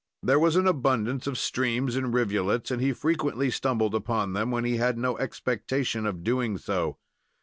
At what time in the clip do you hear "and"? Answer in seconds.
1.95-2.11, 2.71-2.81